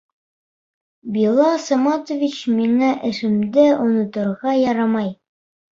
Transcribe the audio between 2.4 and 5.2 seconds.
миңә эшемде оноторға ярамай.